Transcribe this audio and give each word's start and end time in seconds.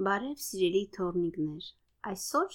Բարև 0.00 0.38
սիրելի 0.40 0.80
թորնիկներ, 0.96 1.64
այսօր 2.10 2.54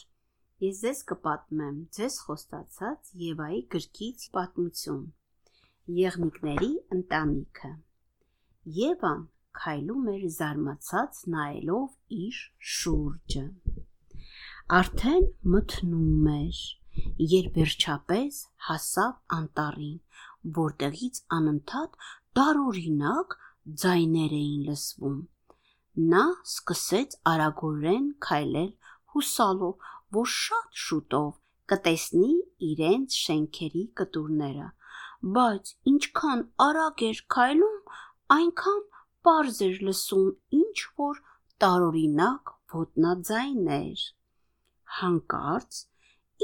ես 0.63 0.79
ձեզ 0.83 1.01
կպատմեմ 1.11 1.75
ձեզ 1.97 2.15
խոստացած 2.27 3.11
Եվայի 3.23 3.59
գրքից 3.75 4.23
պատմություն։ 4.37 5.03
Եղնիկների 5.97 6.71
ընտանիքը։ 6.97 7.71
Եվան 8.79 9.21
քայլում 9.61 10.09
էր 10.15 10.25
զարմացած 10.37 11.21
նայելով 11.35 12.17
իր 12.23 12.41
շուրջը։ 12.73 13.45
Արդեն 14.81 15.29
մթնում 15.57 16.27
էր, 16.33 16.65
երբ 17.37 17.61
վերջապես 17.61 18.43
հասավ 18.71 19.39
անտառին, 19.39 19.97
որտեղից 20.57 21.23
անընդհատ 21.39 22.03
տարօրինակ 22.41 23.41
ձայներ 23.85 24.39
էին 24.41 24.69
լսվում 24.71 25.25
Նա 25.97 26.23
սկսեց 26.45 27.15
արագորեն 27.29 28.09
քայլել, 28.21 28.67
հուսալով, 29.13 29.85
որ 30.17 30.27
շատ 30.33 30.81
շուտով 30.81 31.29
կտեսնի 31.71 32.33
իրենց 32.67 33.15
շենքերի 33.21 33.81
կտուրները, 34.01 34.67
բայց 35.37 35.71
ինչքան 35.91 36.43
արագ 36.65 37.01
էր 37.07 37.21
քայլում, 37.35 37.79
այնքան 38.35 38.83
པարզ 38.91 39.61
էր 39.67 39.79
լսում 39.87 40.29
ինչ 40.57 40.77
որ 41.01 41.21
տարօրինակ 41.65 42.53
ոտնաձայներ։ 42.73 44.03
Հանկարծ 44.99 45.79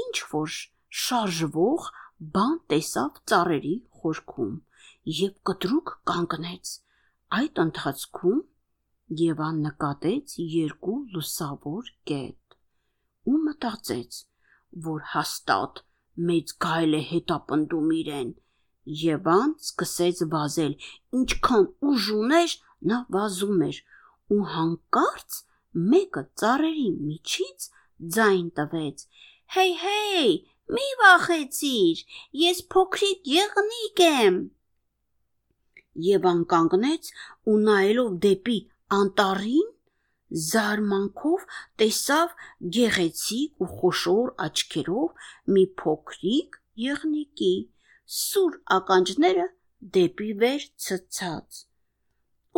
ինչ 0.06 0.16
որ 0.32 0.56
շարժվող 1.04 1.86
բան 2.34 2.58
տեսավ 2.74 3.22
ծառերի 3.30 3.76
խորքում 4.00 4.58
եւ 5.20 5.38
կտրուկ 5.52 5.94
կանգնեց։ 6.10 6.74
Այդ 7.38 7.62
ընթացքում 7.66 8.42
Եվան 9.20 9.56
նկատեց 9.64 10.32
երկու 10.40 10.94
լուսավոր 11.14 11.90
կետ 12.10 12.56
ու 13.30 13.40
մտածեց, 13.42 14.16
որ 14.86 15.02
հաստատ 15.10 15.82
մեծ 16.30 16.54
գայլ 16.64 16.96
է 16.98 17.02
հետապնդում 17.10 17.92
իրեն։ 17.98 18.32
Եվան 19.02 19.52
սկսեց 19.66 20.22
վազել, 20.34 20.74
ինչքան 21.20 21.68
ուժ 21.90 22.08
ուներ, 22.16 22.56
նա 22.90 22.98
վազում 23.16 23.62
էր, 23.68 23.78
ու 24.34 24.40
հանկարծ 24.54 25.38
մեկը 25.92 26.24
ծառերի 26.42 26.88
միջից 27.04 27.68
ձայն 28.16 28.50
տվեց. 28.58 29.06
«Հեյ, 29.54 29.72
հեյ, 29.84 30.34
մի 30.74 30.86
վախեցիր, 31.00 32.04
ես 32.44 32.62
փոքրիկ 32.74 33.32
եղնիկ 33.36 34.04
եմ»։ 34.08 34.38
Եվան 36.04 36.40
կանգնեց 36.54 37.10
ու 37.50 37.58
նայելով 37.68 38.14
դեպի 38.24 38.58
անտառին 38.98 39.70
զարմանքով 40.48 41.44
տեսավ 41.80 42.32
գեղեցիկ 42.76 43.64
ու 43.64 43.68
խոշոր 43.78 44.32
աչքերով 44.46 45.28
մի 45.56 45.64
փոքրիկ 45.82 46.58
եղնիկի 46.84 47.54
սուր 48.18 48.56
ականջները 48.76 49.46
դեպի 49.96 50.30
վեր 50.42 50.66
ցցած։ 50.86 51.60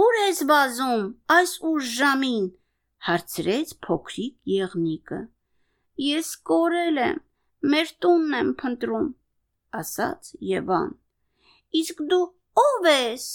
Ուր 0.03 0.19
ես 0.21 0.43
վազում 0.51 1.05
այս 1.37 1.53
ուշ 1.71 1.93
ժամին, 1.99 2.49
հարցրեց 3.09 3.75
փոքրիկ 3.87 4.35
եղնիկը։ 4.57 5.21
Ես 6.07 6.33
կորել 6.51 7.01
եմ, 7.07 7.21
մեր 7.73 7.93
տունն 8.05 8.37
եմ 8.41 8.53
փնտրում, 8.61 9.09
ասաց 9.81 10.33
Եվան։ 10.51 10.93
Իսկ 11.81 12.03
դու 12.11 12.27
ով 12.63 12.89
ես։ 12.91 13.27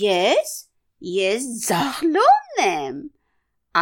Ես 0.00 0.54
Ես 1.08 1.44
Զախլոնն 1.64 2.58
եմ։ 2.62 2.96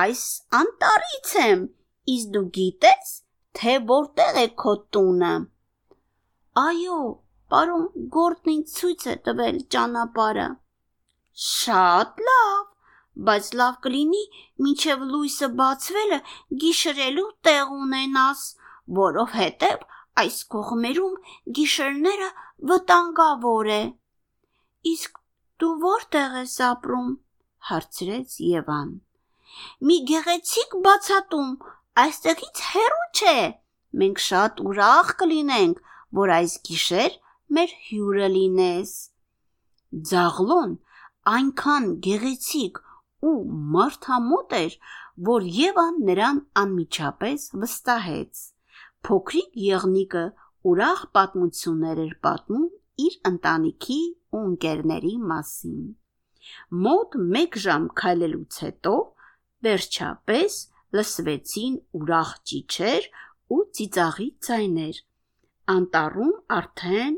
Այս 0.00 0.20
անտառից 0.58 1.32
եմ։ 1.40 1.64
Իսկ 2.12 2.28
դու 2.36 2.42
գիտես, 2.58 3.10
թե 3.58 3.74
որտեղ 3.88 4.38
է 4.42 4.44
քո 4.62 4.74
տունը։ 4.96 5.32
Այո, 6.62 7.00
պարոն 7.54 7.88
Գորտն 8.14 8.52
ինձ 8.54 8.76
ցույց 8.76 9.08
է 9.14 9.16
տվել 9.26 9.60
ճանապարհը։ 9.74 10.46
Շատ 11.48 12.24
լավ, 12.28 12.64
բայց 13.26 13.50
լավ 13.62 13.82
կլինի, 13.88 14.24
մինչև 14.62 15.06
լույսը 15.10 15.52
բացվելը 15.58 16.22
գիշերելու 16.62 17.28
տեղ 17.48 17.76
ունենաս, 17.82 18.48
որովհետև 19.02 19.86
այս 20.22 20.42
կողմերում 20.54 21.22
գիշերները 21.58 22.34
վտանգավոր 22.70 23.72
է։ 23.74 23.84
Իսկ 24.94 25.24
Դու 25.58 25.74
որտեղ 25.82 26.34
ես 26.38 26.56
ապրում, 26.68 27.06
հարցրեց 27.68 28.34
Եվան։ 28.48 28.90
Մի 29.88 29.96
գեղեցիկ 30.10 30.76
բացատում, 30.84 31.48
այստեղից 32.02 32.60
հեռու 32.72 33.06
չէ։ 33.18 33.38
Մենք 34.02 34.22
շատ 34.24 34.60
ուրախ 34.70 35.10
կլինենք, 35.22 35.80
որ 36.18 36.34
այս 36.36 36.54
գիշեր 36.68 37.16
մեր 37.58 37.74
հյուրը 37.88 38.28
լինես։ 38.36 38.92
Ձաղլոն 40.12 40.78
այնքան 41.32 41.90
գեղեցիկ 42.06 42.80
ու 43.28 43.36
մարդամոտ 43.74 44.58
էր, 44.62 44.76
որ 45.28 45.46
Եվան 45.58 46.02
նրան 46.08 46.42
անմիջապես 46.62 47.46
վստահեց։ 47.62 48.42
Փոքրիկ 49.08 49.58
եղնիկը 49.66 50.26
ուրախ 50.70 51.02
պատմություններ 51.18 52.04
էր 52.04 52.14
պատմում 52.28 52.68
իր 53.04 53.14
ընտանիքի 53.30 54.00
ու 54.36 54.42
ընկերների 54.48 55.14
մասին։ 55.32 55.82
Մոտ 56.86 57.16
1 57.42 57.60
ժամ 57.64 57.86
քայլելուց 58.00 58.58
հետո 58.64 58.94
վերջապես 59.66 60.58
լսվեցին 60.98 61.78
ուրախ 62.00 62.34
ճիչեր 62.50 63.08
ու 63.54 63.62
ծիծաղի 63.78 64.28
ձայներ։ 64.48 65.00
Անտառում 65.76 66.34
արդեն 66.58 67.16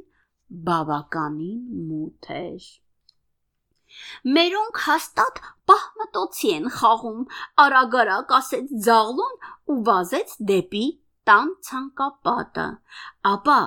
բավականին 0.69 1.59
մութ 1.91 2.31
էր։ 2.37 2.71
Մերոնք 4.37 4.81
հաստատ 4.87 5.39
պահմտոցի 5.71 6.51
են 6.57 6.67
խաղում, 6.77 7.23
արագ-արագ 7.65 8.35
ասեց 8.39 8.75
Զաղլուն 8.87 9.37
ու 9.73 9.79
վազեց 9.89 10.35
դեպի 10.51 10.85
տան 11.31 11.55
ցանկապատը։ 11.69 12.67
Ապա 13.33 13.61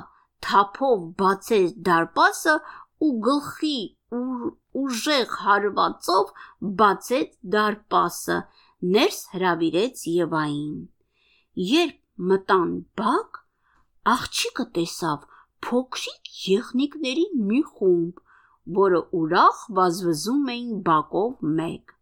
թափով 0.46 1.04
բացեց 1.20 1.76
դարպասը 1.90 2.56
ու 3.08 3.12
գլխի 3.28 3.78
ուժեղ 4.84 5.38
հարվածով 5.44 6.32
բացեց 6.82 7.30
դարպասը, 7.56 8.38
ներս 8.96 9.20
հravirեց 9.34 10.04
Եվային։ 10.14 10.76
Երբ 11.70 12.28
մտան 12.32 12.74
բակ, 13.00 13.40
աղջիկը 14.14 14.66
տեսավ 14.78 15.26
փոքրիկ 15.66 16.32
եղնիկների 16.44 17.26
մի 17.50 17.62
խումբ, 17.74 18.22
որը 18.80 19.02
ուրախ 19.20 19.64
վազվզում 19.80 20.50
էին 20.54 20.82
բակով 20.88 21.48
մեկ։ 21.60 21.94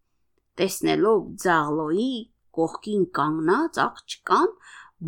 Տեսնելով 0.62 1.22
Ձաղլոյի 1.44 2.14
կողքին 2.58 3.06
կանգնած 3.18 3.80
աղջկան, 3.86 4.52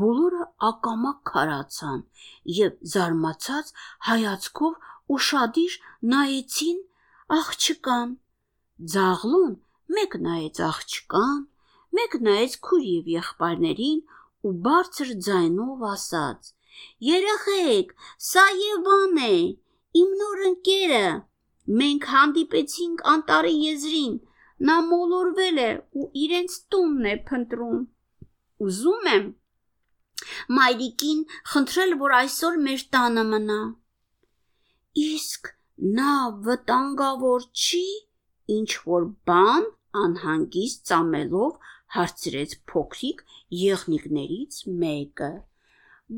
Բոլորը 0.01 0.45
ակամա 0.67 1.11
քարացան 1.29 1.99
եւ 2.57 2.77
զարմացած 2.93 3.67
հայացքով 4.07 5.13
ուրشادիր 5.15 5.75
նայեցին 6.13 6.79
աղջկան։ 7.37 8.15
Ձաղլուն 8.93 9.53
մեկ 9.97 10.17
նայեց 10.27 10.61
աղջկան, 10.67 11.43
մեկ 11.99 12.17
նայեց 12.27 12.57
քուր 12.67 12.87
եւ 12.89 13.11
եղբայրներին 13.13 14.01
ու 14.49 14.53
բարձր 14.65 15.13
ձայնով 15.27 15.85
ասաց. 15.91 16.49
Երեխեք, 17.07 17.93
սա 18.29 18.45
Եվան 18.63 19.21
է, 19.27 19.35
իմ 20.01 20.17
նոր 20.23 20.43
ընկերը։ 20.49 21.05
Մենք 21.83 22.09
հանդիպեցինք 22.13 23.05
անտարի 23.13 23.53
եզրին, 23.67 24.15
նա 24.69 24.79
մոլորվել 24.89 25.61
է 25.63 25.69
ու 26.01 26.09
իրենց 26.25 26.57
տունն 26.73 27.07
է 27.13 27.15
փնտրում։ 27.29 27.79
Ուզում 28.67 29.09
եմ 29.13 29.29
Մայրիկին 30.57 31.21
խնդրել, 31.53 31.95
որ 32.03 32.15
այսօր 32.19 32.59
մեր 32.67 32.83
տանը 32.95 33.23
մնա։ 33.33 33.59
Իսկ 35.03 35.53
նա 35.99 36.15
վտանգավոր 36.47 37.47
չի, 37.65 37.85
ինչ 38.57 38.69
որ 38.89 39.07
բան 39.29 39.71
անհանգիստ 40.03 40.85
ծամելով 40.89 41.71
հարցրեց 41.95 42.53
փոքրիկ 42.71 43.25
եղնիկներից 43.63 44.61
մեկը։ 44.83 45.33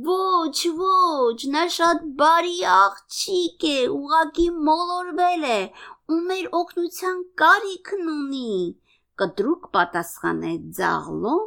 Ոչ, 0.06 0.60
ոչ, 0.78 1.40
նա 1.56 1.64
շատ 1.76 2.06
բարի 2.20 2.56
աղջիկ 2.76 3.66
է, 3.72 3.76
ուղակի 3.96 4.48
մոլորվել 4.70 5.46
է, 5.52 5.60
ու 6.12 6.22
մեր 6.30 6.50
օգնության 6.60 7.22
կարիքն 7.42 8.10
ունի, 8.16 8.56
կտրուկ 9.22 9.70
պատասխանեց 9.76 10.66
Ձաղլոն 10.80 11.46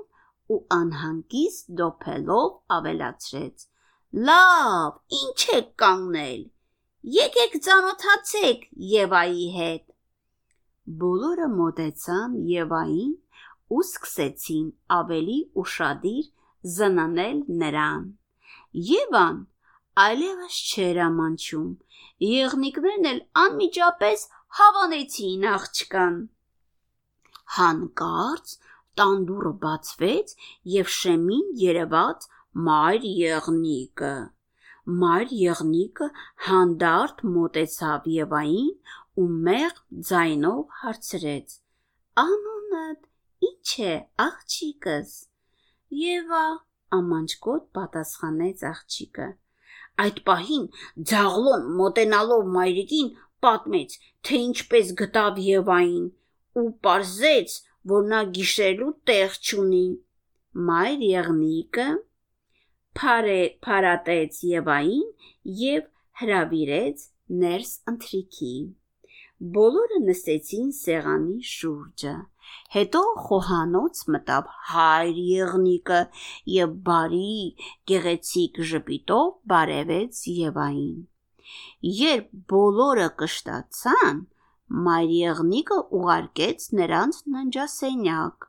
ու 0.54 0.58
անհանգիստ 0.74 1.72
դոփելով 1.80 2.52
ավելացրեց. 2.76 3.66
Լավ, 4.28 4.92
ինչ 5.22 5.40
եք 5.58 5.68
կանգնել։ 5.82 6.40
Եկեք 7.18 7.56
ծանոթացեք 7.66 8.62
Եվայի 8.92 9.48
հետ։ 9.56 9.84
Բոլորը 11.02 11.48
մոտեցան 11.58 12.38
Եվային 12.52 13.12
ու 13.76 13.82
սկսեցին 13.84 14.70
ավելի 14.98 15.38
ուշադիր 15.62 16.30
զննել 16.78 17.42
նրան։ 17.62 18.06
Եվան 18.88 19.38
այլևս 20.04 20.56
չէր 20.72 21.02
ամանչում։ 21.08 21.68
Եղնիկներն 22.28 23.08
էլ 23.12 23.20
անմիջապես 23.42 24.24
հավանեցին 24.58 25.46
աղջկան։ 25.52 26.18
Հանկարծ 27.58 28.56
տան 28.98 29.24
դուռը 29.28 29.52
բացվեց 29.62 30.34
եւ 30.74 30.90
շեմին 30.94 31.46
երևաց 31.62 32.28
մայր 32.68 33.06
եղնիկը։ 33.18 34.14
Մայր 35.02 35.32
եղնիկը 35.38 36.08
հանդարտ 36.48 37.24
մոտեցավ 37.36 38.08
Եվային 38.14 38.70
ու 39.22 39.26
մեղմ 39.48 40.02
ձայնով 40.08 40.78
հարցրեց. 40.82 41.58
Անունդ 42.22 43.02
ի՞նչ 43.48 43.70
է, 43.88 43.94
աղջիկս։ 44.24 45.12
Եվա 46.02 46.46
ամանջկոտ 46.98 47.68
պատասխանեց 47.78 48.64
աղջիկը։ 48.72 49.28
Այդ 50.04 50.20
պահին 50.28 50.66
Ձաղլոն 51.10 51.64
մոտենալով 51.78 52.50
մայրիկին 52.56 53.08
պատմեց, 53.44 53.96
թե 54.24 54.40
ինչպես 54.48 54.92
գտավ 55.02 55.40
Եվային 55.46 56.06
ու 56.58 56.68
parzեց, 56.86 57.58
որ 57.92 58.08
նա 58.12 58.22
գիշերելու 58.38 58.90
տեղ 59.10 59.36
չունի։ 59.48 59.86
Մայր 60.68 61.04
եղնիկը 61.08 61.86
փարե 62.98 63.40
փարատեց 63.64 64.40
Եվային 64.48 65.06
եւ 65.62 65.84
հրավիրեց 66.22 67.04
ներս 67.42 67.72
ընթրիքի։ 67.92 68.54
Բոլորը 69.54 69.98
նստեցին 70.08 70.70
սեղանի 70.74 71.36
շուրջը։ 71.48 72.14
Հետո 72.74 73.02
խոհանոց 73.26 74.00
մտավ 74.14 74.48
հայր 74.70 75.20
եղնիկը 75.24 76.00
եւ 76.54 76.72
բարի 76.88 77.36
գեղեցիկ 77.92 78.58
ժպիտով 78.72 79.30
բարևեց 79.52 80.22
Եվային։ 80.38 80.98
Երբ 82.00 82.32
բոլորը 82.52 83.08
կշտացան, 83.22 84.18
մայր 84.68 85.12
եղնիկը 85.16 85.76
ուղարկեց 85.98 86.64
նրանց 86.78 87.18
ննջասենյակ, 87.34 88.48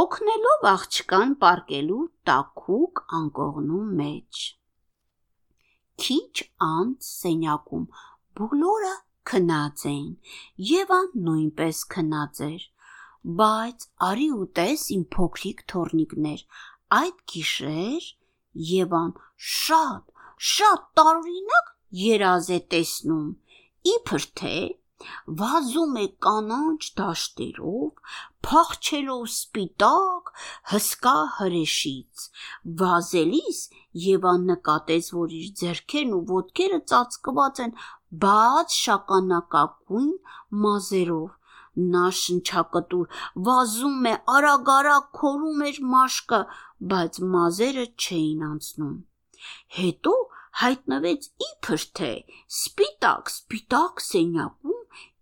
օգնելով 0.00 0.68
աղջկան 0.70 1.32
պարկելու 1.42 2.02
տակուկ 2.30 3.02
անկողնու 3.18 3.82
մեջ։ 4.00 4.44
Քիչ 6.04 6.44
անց 6.66 7.08
սենյակում 7.08 7.84
բոլորը 8.40 8.94
քնած 9.30 9.84
էին, 9.90 10.08
Եվան 10.70 11.10
նույնպես 11.26 11.82
քնած 11.94 12.40
էր։ 12.46 12.64
Բայց 13.40 13.86
արի 14.08 14.26
ու 14.38 14.48
տես 14.58 14.86
իմ 14.96 15.04
փոքրիկ 15.16 15.62
թորնիկներ, 15.72 16.42
այդ 16.98 17.22
գիշեր 17.34 18.08
Եվան 18.70 19.12
շատ, 19.52 20.02
շատ 20.54 20.88
տարօրինակ 20.98 21.70
երազ 22.00 22.50
է 22.58 22.60
տեսնում։ 22.74 23.28
Իբր 23.94 24.26
թե 24.40 24.56
վազում 25.40 25.94
է 26.00 26.06
կանաչ 26.26 26.80
դաշտերով, 27.00 28.16
փախչելով 28.44 29.22
սպիտակ 29.34 30.32
հսկա 30.72 31.14
հրեշից։ 31.38 32.24
Վազելիս 32.82 33.60
Եվան 34.04 34.44
նկատեց, 34.50 35.08
որ 35.16 35.34
իր 35.38 35.48
ձեռքերն 35.60 36.12
ու 36.18 36.24
ոտքերը 36.34 36.80
ծածկված 36.92 37.62
են 37.64 37.72
բաց 38.24 38.76
շագանակագույն 38.84 40.12
մազերով։ 40.64 41.32
Նա 41.94 42.04
շնչակտուր. 42.18 43.22
Վազում 43.46 44.04
է, 44.10 44.14
արագ-արագ 44.34 45.08
քորում 45.18 45.64
էր 45.68 45.80
մաշկը, 45.94 46.40
բայց 46.92 47.18
մազերը 47.34 47.86
չէին 48.04 48.44
անցնում։ 48.50 48.94
Հետո 49.78 50.14
հայտնվեց 50.60 51.26
իբր 51.48 51.84
թե 51.98 52.12
սպիտակ-սպիտակ 52.58 54.04
սենյակում 54.08 54.73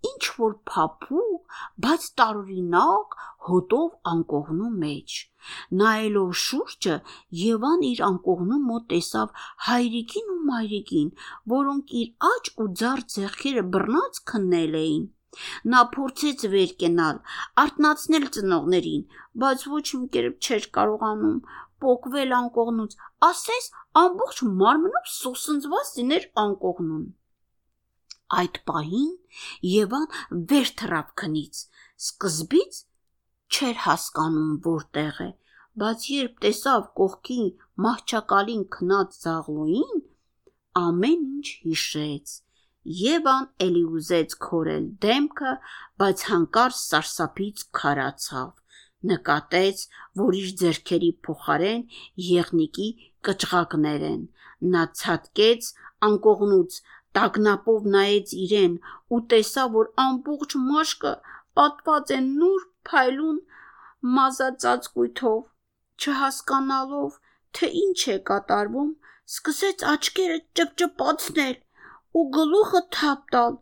ինչ 0.09 0.25
որ 0.43 0.55
փափուկ, 0.71 1.57
բայց 1.85 2.07
տարօրինակ 2.21 3.17
հոտով 3.49 3.89
անկողնու 4.13 4.71
մեջ։ 4.83 5.17
Նայելով 5.83 6.35
շուրջը, 6.43 6.97
Եվան 7.43 7.87
իր 7.93 8.03
անկողնու 8.09 8.61
մոտ 8.67 8.87
տեսավ 8.93 9.41
հայրիկին 9.69 10.31
ու 10.35 10.43
մայրիկին, 10.51 11.09
որոնք 11.55 11.97
իր 12.03 12.31
աջ 12.33 12.53
ու 12.65 12.69
ձար 12.83 13.05
ձեռքերը 13.17 13.67
բռնած 13.77 14.23
քննել 14.33 14.79
էին։ 14.83 15.11
Նա 15.73 15.79
փորձեց 15.93 16.43
վեր 16.55 16.73
կենալ, 16.81 17.21
արթնացնել 17.63 18.27
ծնողներին, 18.37 19.05
բայց 19.45 19.63
ոչ 19.75 19.87
մի 20.01 20.09
կերպ 20.17 20.49
չէր 20.49 20.67
կարողանում 20.77 21.39
պոկվել 21.85 22.37
անկողնուց, 22.39 22.99
ասես 23.29 23.71
ամբողջ 24.03 24.43
մարմնով 24.61 25.11
սոսնձված 25.15 25.97
լիներ 25.97 26.29
անկողնուն։ 26.45 27.07
Այդ 28.39 28.59
պահին 28.69 29.11
Եվան 29.73 30.07
վեր 30.53 30.71
թռավ 30.81 31.13
քնից։ 31.23 31.61
Սկզբից 32.07 32.79
չէր 33.53 33.77
հասկանում 33.87 34.55
որտեղ 34.67 35.21
է, 35.25 35.29
բայց 35.83 36.07
երբ 36.13 36.39
տեսավ 36.45 36.87
կողքի 37.01 37.43
մահճակալին 37.87 38.65
քնած 38.77 39.19
Զաղլոին, 39.25 40.01
ամեն 40.83 41.23
ինչ 41.33 41.53
հիշեց։ 41.67 42.35
Եվան 43.03 43.45
էլի 43.67 43.85
ուզեց 43.99 44.37
քորել 44.47 44.87
դեմքը, 45.05 45.53
բայց 46.03 46.25
հանկարծ 46.33 46.79
սարսափից 46.83 47.65
քարացավ։ 47.79 48.51
Նկատեց, 49.13 49.85
որ 50.23 50.39
իր 50.41 50.51
ձեռքերի 50.63 51.11
փոխարեն 51.27 51.85
եղնիկի 52.27 52.89
կճղակներ 53.29 54.05
են։ 54.09 54.21
Նա 54.73 54.83
ցածկեց 54.99 55.71
անկողնուց, 56.09 56.81
տագնապով 57.19 57.89
նայեց 57.95 58.35
իրեն 58.45 58.75
ու 59.17 59.21
տեսավ, 59.33 59.73
որ 59.79 59.89
ամբողջ 60.05 60.57
մաշկը 60.69 61.13
պատված 61.59 62.13
է 62.17 62.21
նուրբ 62.29 62.69
փայլուն 62.91 63.41
մազածածկույթով։ 64.19 65.41
Չհասկանալով, 66.03 67.19
թե 67.57 67.69
ինչ 67.83 68.01
է 68.15 68.17
կատարվում, 68.31 68.93
սկսեց 69.33 69.85
աչքերը 69.93 70.39
ճպճպացնել 70.61 71.57
ու 72.21 72.25
գլուխը 72.37 72.83
թափ 72.97 73.29
տալ, 73.35 73.59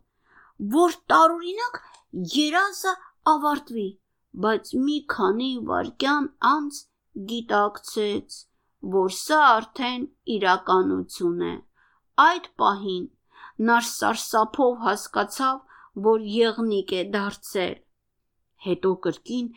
որ 0.75 0.95
տարօրինակ 1.11 1.81
երազը 2.37 2.93
ավարտվի, 3.33 3.89
բայց 4.45 4.73
մի 4.87 4.97
քանի 5.13 5.51
վայրկյան 5.69 6.27
անց 6.51 6.79
գիտակցեց, 7.31 8.39
որ 8.95 9.15
սա 9.19 9.39
արդեն 9.53 10.05
իրականություն 10.35 11.41
է։ 11.51 11.55
Այդ 12.25 12.47
պահին 12.61 13.05
նա 13.69 13.77
սարսափով 13.91 14.75
հասկացավ, 14.85 15.57
որ 16.07 16.27
եղնիկ 16.33 16.93
է 16.99 17.01
դարձել։ 17.15 17.75
Հետո 18.65 18.91
կրկին 19.05 19.47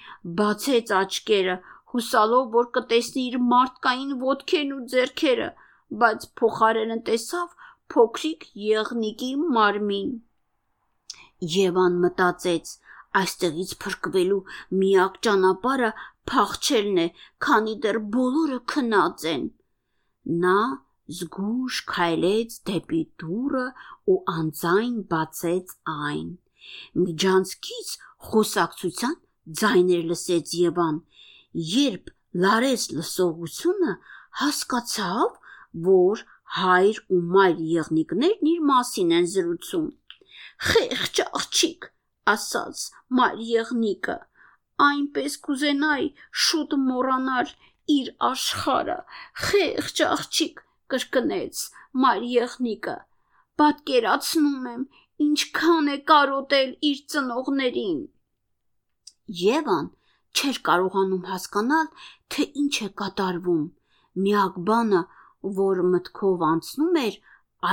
բացեց 0.40 0.92
աչքերը, 0.99 1.56
հուսալով, 1.94 2.46
որ 2.54 2.70
կտեսնի 2.76 3.25
իր 3.30 3.37
մարդկային 3.50 4.14
ոտքերն 4.23 4.73
ու 4.76 4.84
ձեռքերը, 4.94 5.50
բայց 6.04 6.26
փոխարենը 6.40 6.96
տեսավ 7.08 7.52
փոքրիկ 7.94 8.46
եղնիկի 8.68 9.30
մարմին։ 9.58 10.14
Եվան 11.58 12.00
մտածեց. 12.06 12.73
այստեղից 13.18 13.73
փրկվելու 13.82 14.38
միակ 14.78 15.18
ճանապարհը 15.25 15.90
փախչելն 16.30 16.96
է, 17.02 17.04
քանի 17.46 17.75
դեռ 17.84 17.99
բոլորը 18.14 18.58
քնած 18.73 19.26
են։ 19.32 19.44
Նա 20.44 20.56
զգուշ 21.12 21.78
քայլեց 21.90 22.56
դեպի 22.68 23.02
դուռը 23.20 23.64
ու 24.12 24.16
անձայն 24.34 24.94
բացեց 25.11 25.75
այն։ 25.94 26.28
Միջանցքից 27.04 27.90
խոսակցության 28.28 29.16
ձայներ 29.61 30.04
լսեց 30.11 30.54
Եվան, 30.61 31.00
երբ 31.75 32.12
լարեց 32.44 32.87
լսողությունը, 32.99 33.96
հասկացավ, 34.40 35.37
որ 35.88 36.25
հայր 36.58 37.00
ու 37.14 37.20
մայր 37.34 37.61
եղնիկներն 37.75 38.50
իր 38.54 38.64
մասին 38.70 39.14
են 39.18 39.28
զրուցում։ 39.34 39.87
Խեղճ 40.70 41.20
աղջիկ, 41.25 41.88
ասաց 42.34 42.84
մայր 43.18 43.40
եղնիկը, 43.50 44.18
այնպես 44.88 45.37
կուզենայի 45.46 46.08
շուտ 46.44 46.76
մոռանալ 46.88 47.50
իր 47.94 48.11
աշխարը։ 48.32 48.99
Խեղճ 49.46 50.02
աղջիկ, 50.08 50.62
կրկնեց 50.92 51.64
մայր 52.04 52.24
եղնիկը։ 52.34 52.96
Պատկերացնում 53.60 54.68
եմ, 54.74 54.86
ինչքան 55.24 55.90
է 55.94 55.98
կարոտել 56.10 56.70
իր 56.90 57.02
ծնողներին։ 57.14 58.00
Եվան 59.44 59.90
չէր 60.34 60.58
կարողանում 60.68 61.28
հասկանալ, 61.30 61.86
թե 62.34 62.46
ինչ 62.62 62.74
է 62.86 62.88
կատարվում։ 63.00 63.62
Միակ 64.24 64.58
բանը, 64.68 65.02
որ 65.58 65.82
մտքով 65.94 66.44
անցնում 66.48 66.98
էր, 67.04 67.18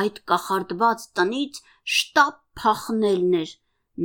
այդ 0.01 0.21
կախարդված 0.31 1.05
տնից 1.19 1.59
շտապ 1.95 2.37
փախնելն 2.61 3.35
էր։ 3.41 3.53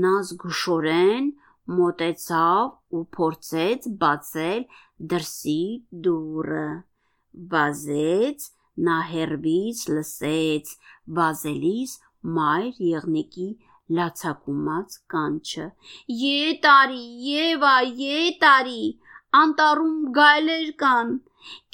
Նա 0.04 0.14
զգուշորեն 0.28 1.28
մոտեցավ 1.76 2.96
ու 2.96 3.04
փորձեց 3.16 3.88
բացել 4.02 4.66
դրսի 5.12 5.62
դուռը։ 6.06 6.66
Վազեց, 7.52 8.46
նա 8.88 8.98
հերվից 9.12 9.82
լսեց 9.96 10.74
վազելիս 11.18 11.94
մայր 12.38 12.82
եղնիկի 12.90 13.48
լացակումած 13.96 14.96
կանչը. 15.12 15.66
Ե 16.30 16.38
տարի, 16.66 17.04
Եվա, 17.30 17.74
ե 18.10 18.18
տարի, 18.42 18.82
անտառում 19.40 19.96
գայլեր 20.18 20.68
կան, 20.82 21.12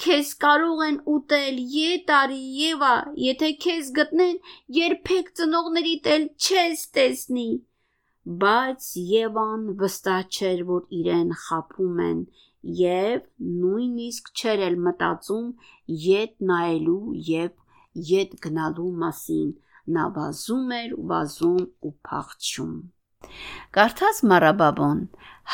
քեզ 0.03 0.31
կարող 0.43 0.81
են 0.87 0.97
ուտել, 1.15 1.59
ե 1.83 1.89
տարի, 2.09 2.41
Եվա, 2.61 2.93
եթե 3.25 3.51
քեզ 3.65 3.91
գտնեն, 3.99 4.39
երբեք 4.77 5.31
ծնողներիդ 5.39 6.09
էլ 6.15 6.27
չես 6.45 6.85
տեսնի։ 6.97 7.49
Բայց 8.43 8.89
Եվան 9.13 9.63
վստահ 9.81 10.27
չէր, 10.37 10.61
որ 10.69 10.83
իրեն 10.99 11.33
խաբում 11.45 12.03
են, 12.09 12.19
եւ 12.63 13.25
նույնիսկ 13.63 14.31
չէր 14.33 14.63
էլ 14.69 14.79
մտածում 14.87 15.47
ետ 16.07 16.33
նայելու 16.49 17.13
եւ 17.29 17.51
ետ 18.13 18.35
գնալու 18.45 18.89
մասին։ 19.03 19.53
Նա 19.93 20.05
վազում 20.15 20.73
էր 20.79 20.91
ու 20.95 21.05
վազում 21.11 21.63
ու 21.87 21.93
փախչում։ 22.07 22.73
Կարդաց 23.75 24.19
Մարաբաբոն 24.31 24.99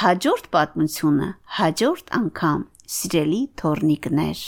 հաջորդ 0.04 0.50
պատմությունը 0.54 1.30
հաջորդ 1.60 2.14
անգամ 2.20 2.66
սիրելի 3.00 3.42
թորնիկներ 3.62 4.44